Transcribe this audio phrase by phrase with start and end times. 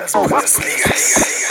[0.00, 1.50] Las buenas ligas.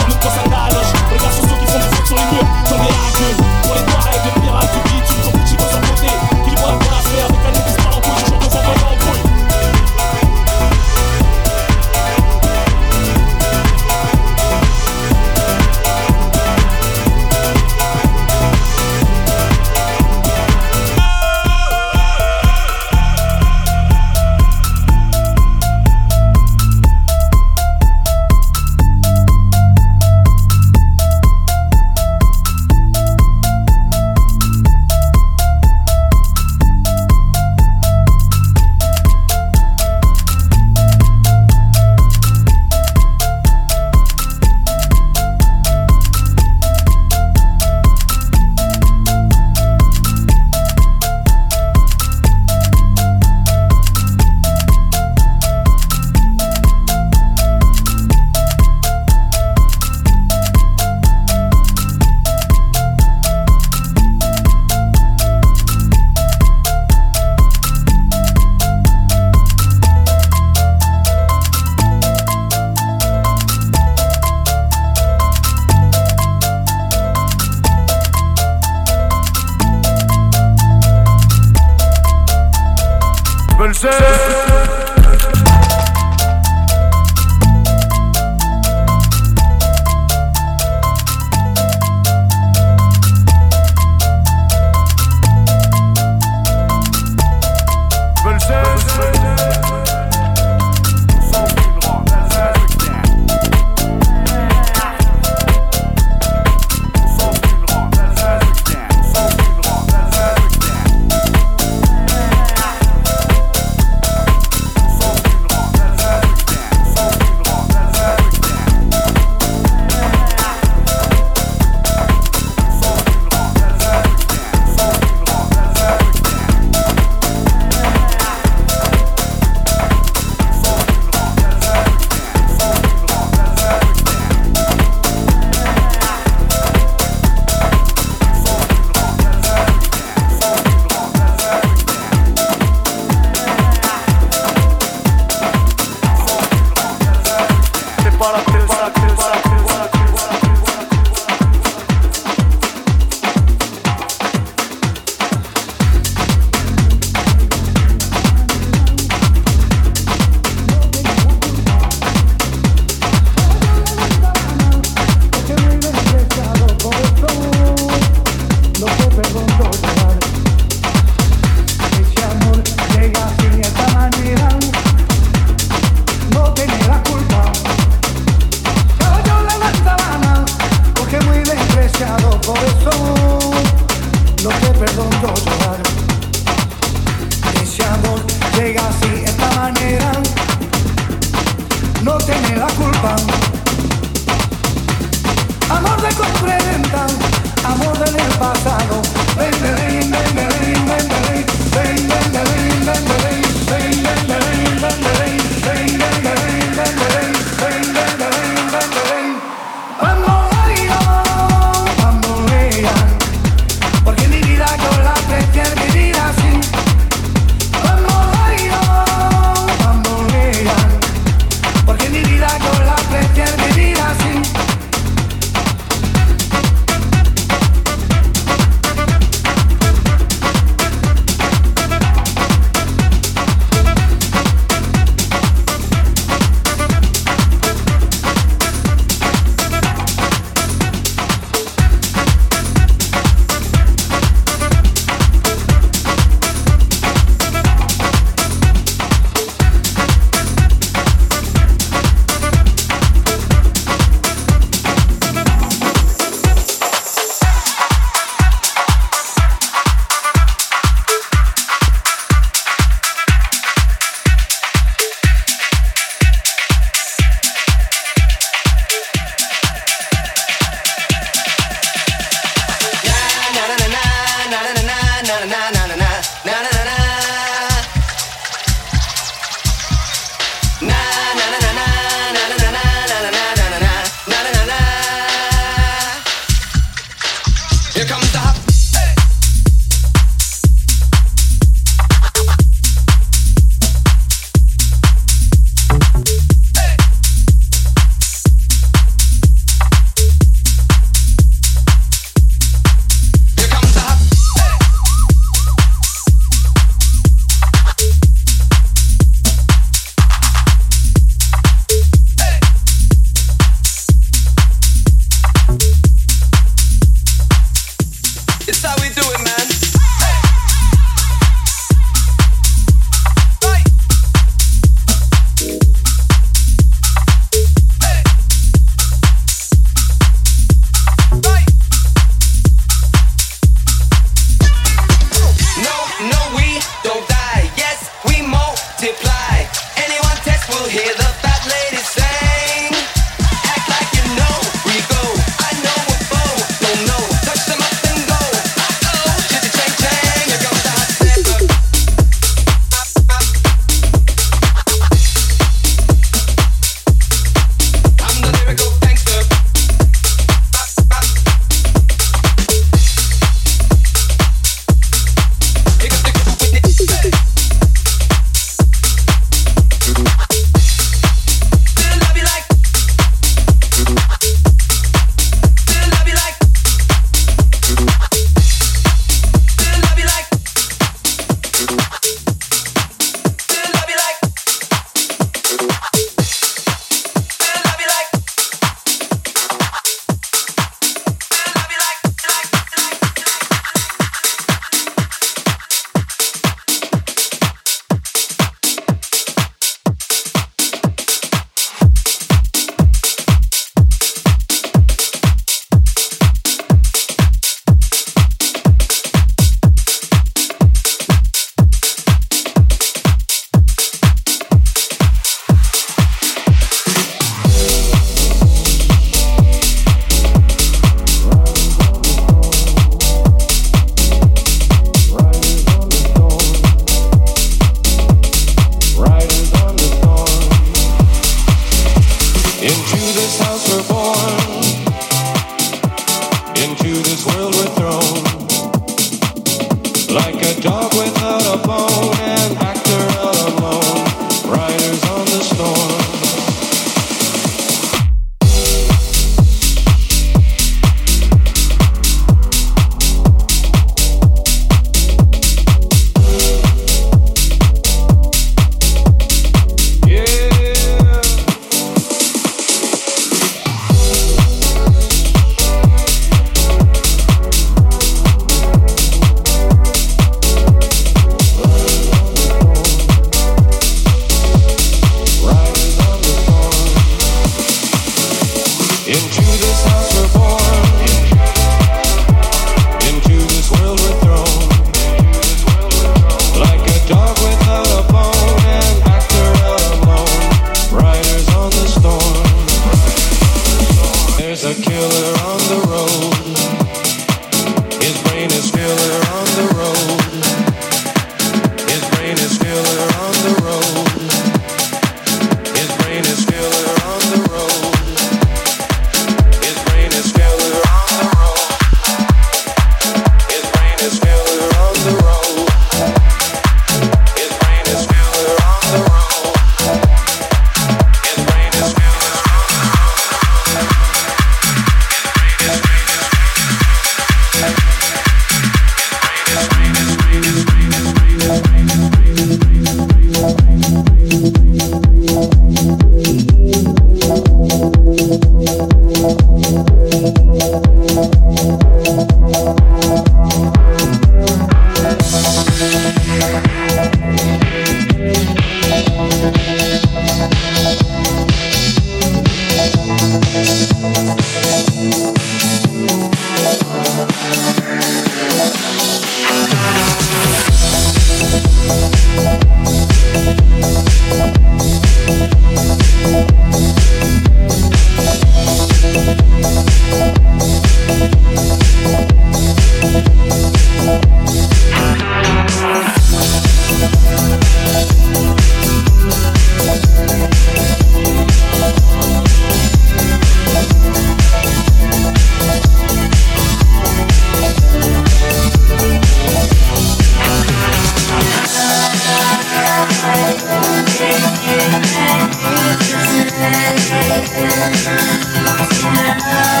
[598.13, 600.00] Yeah.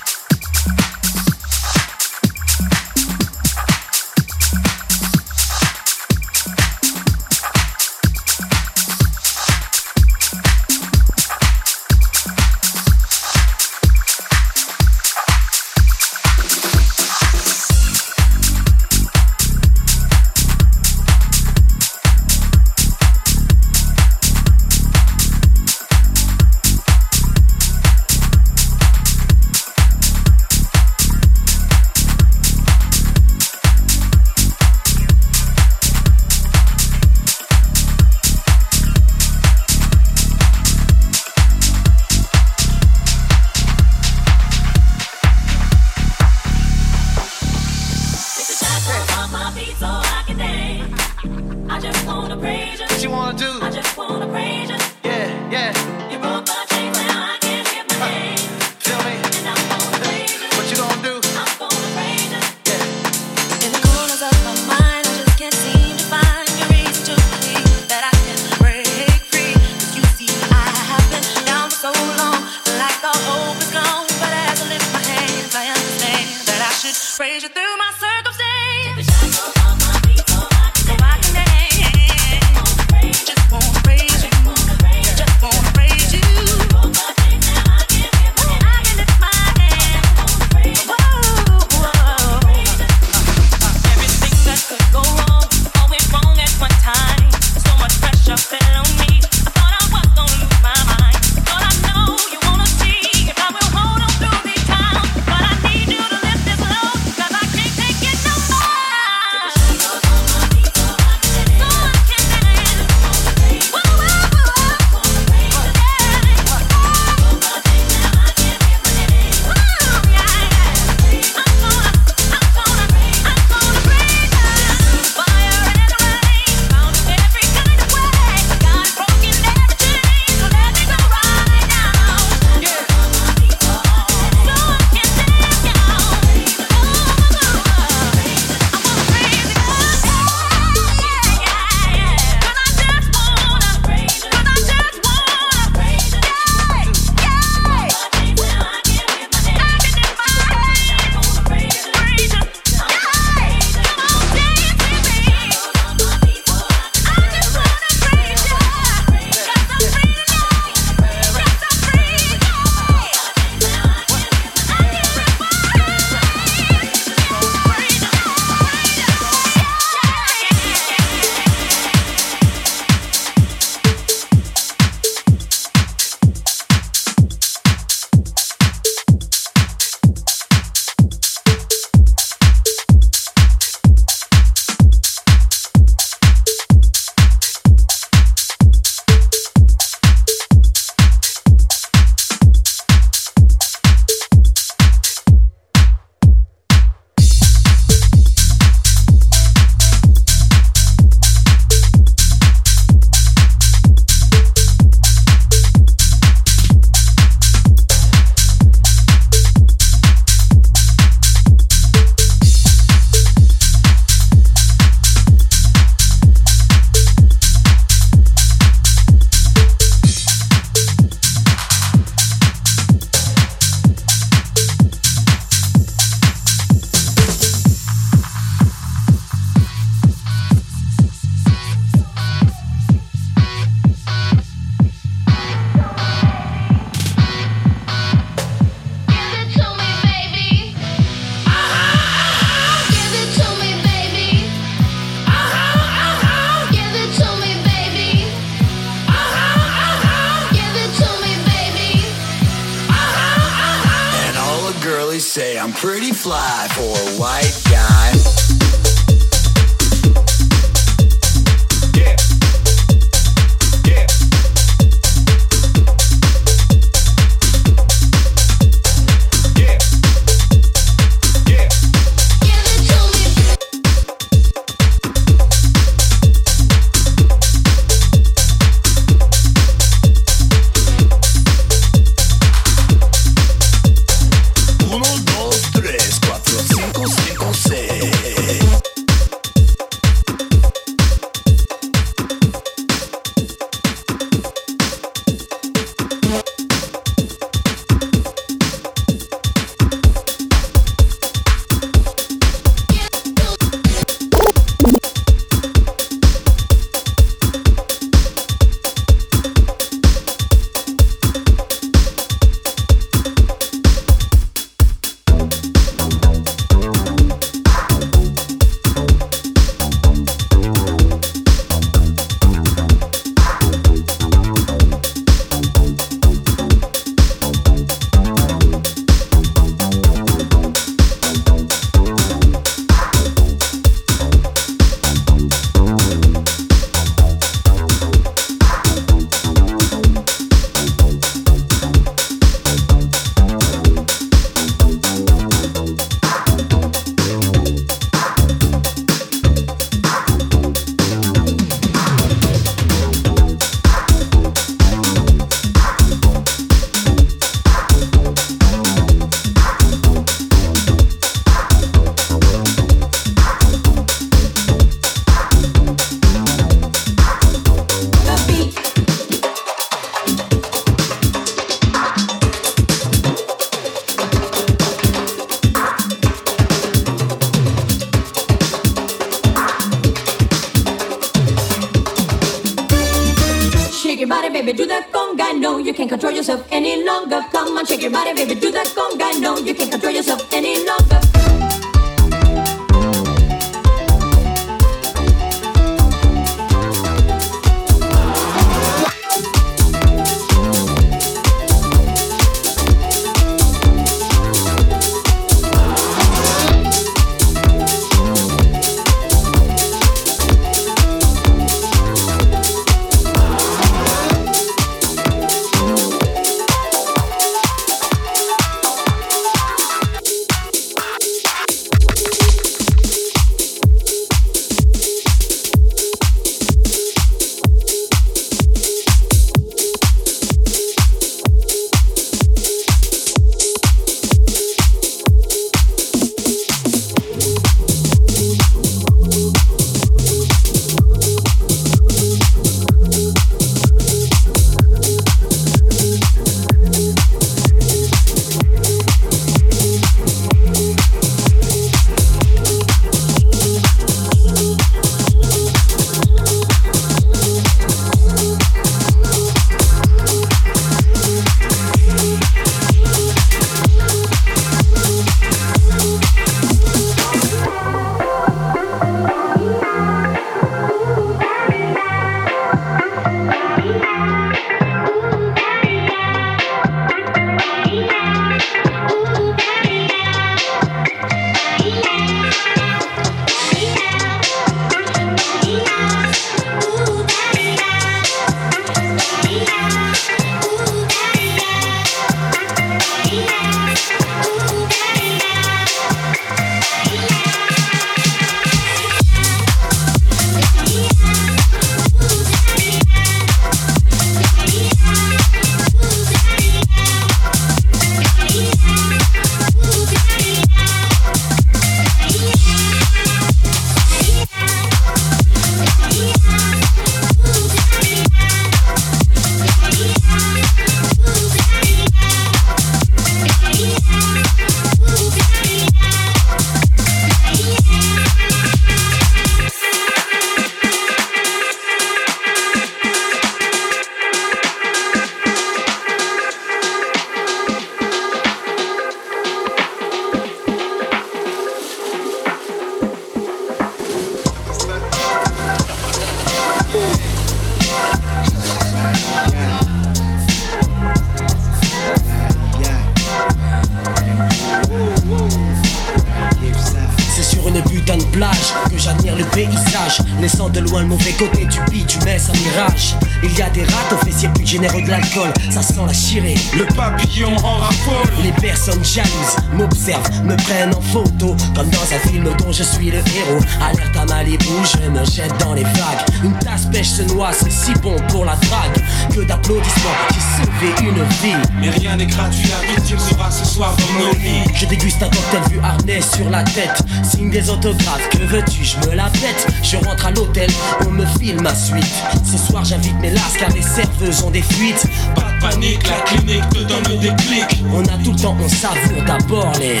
[568.90, 573.18] Personnes jalouses m'observent, me prennent en photo, comme dans un film dont je suis le
[573.18, 573.60] héros.
[573.80, 576.44] Alerte à Malibu, je me jette dans les vagues.
[576.44, 579.02] Une tasse pêche se noie, c'est si bon pour la drague.
[579.34, 581.68] Que d'applaudissements, j'ai sauvé une vie.
[581.80, 584.64] Mais rien n'est gratuit, la victime sera ce soir dans nos lits.
[584.74, 587.02] Je déguste un cocktail vu harnais sur la tête.
[587.22, 589.66] Signe des autographes, que veux-tu, je me la pète.
[589.82, 590.70] Je rentre à l'hôtel,
[591.06, 592.04] on me filme ma suite.
[592.44, 595.06] Ce soir j'invite mes lasses car les serveuses ont des fuites.
[595.34, 597.84] Pas panique, la clinique te donne des clics.
[597.92, 600.00] On a tout le temps, on savoure d'abord les.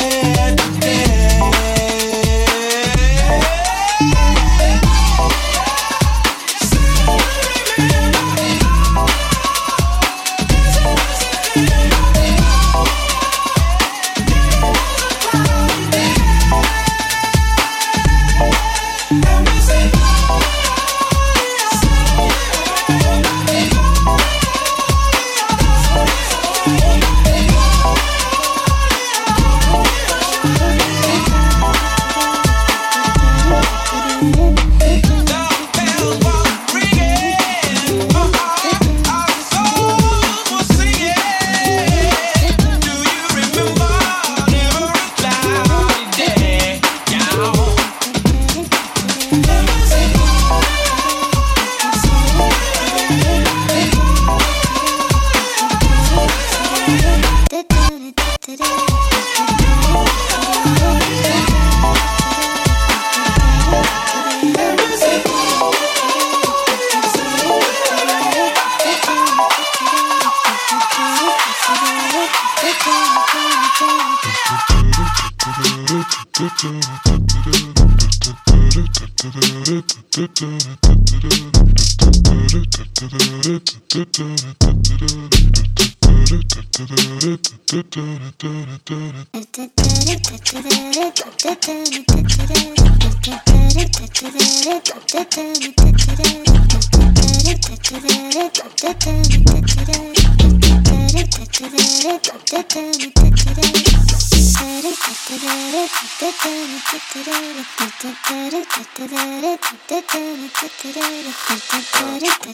[0.00, 0.39] yeah.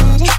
[0.00, 0.37] Thank you.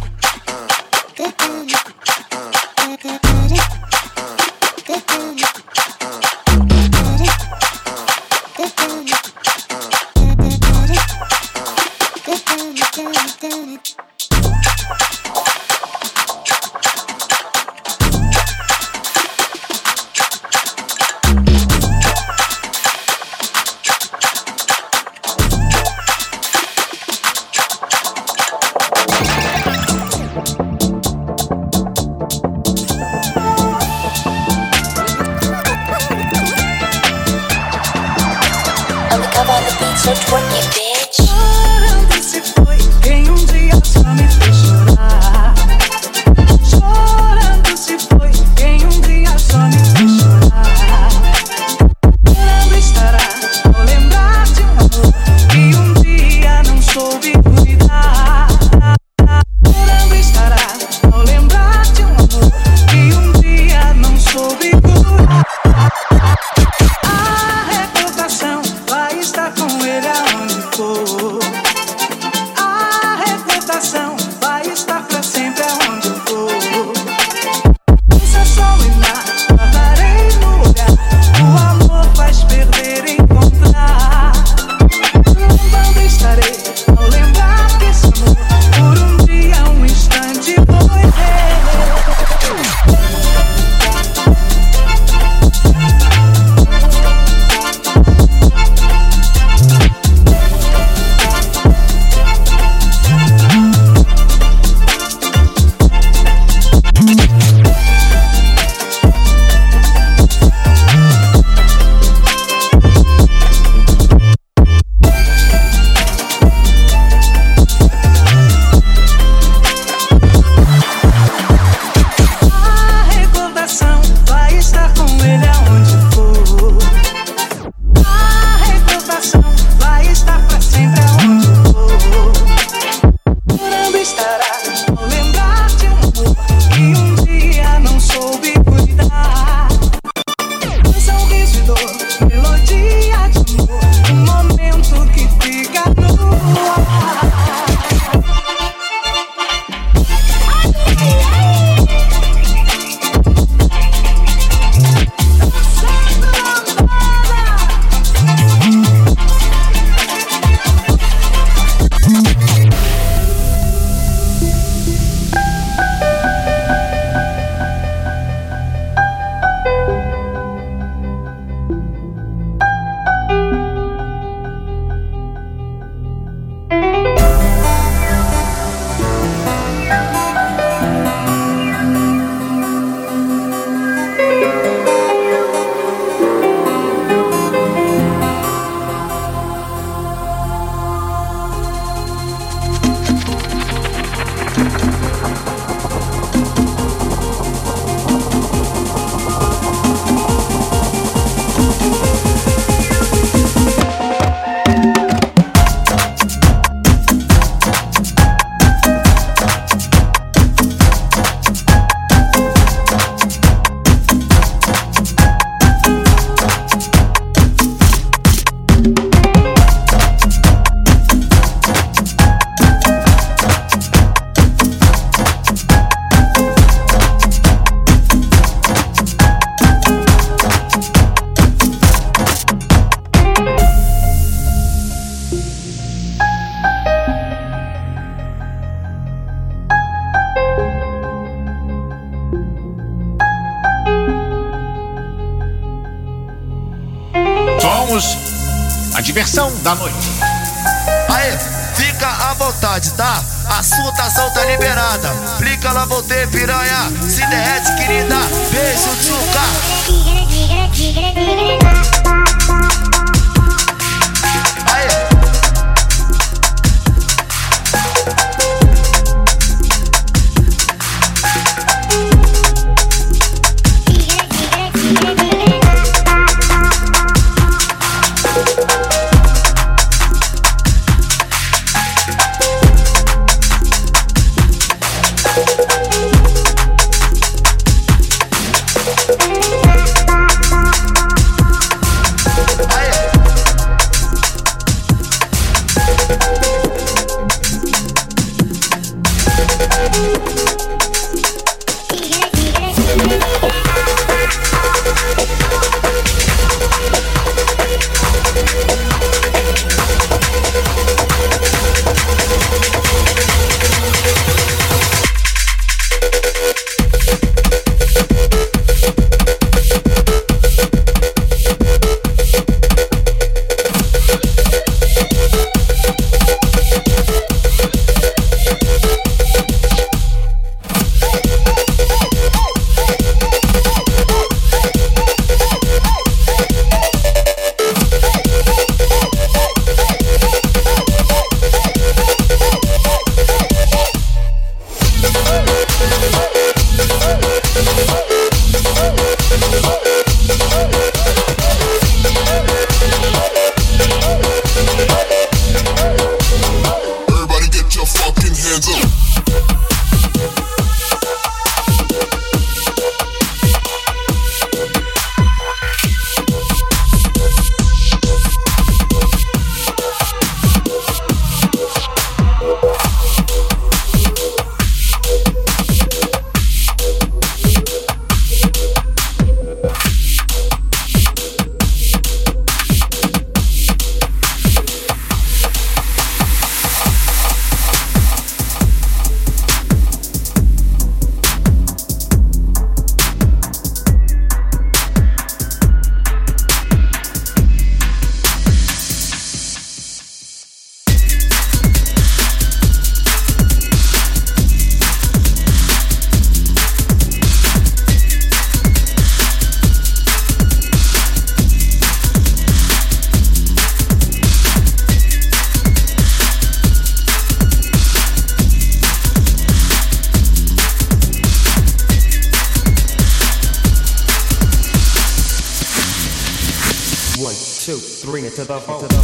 [428.29, 428.98] to the phone.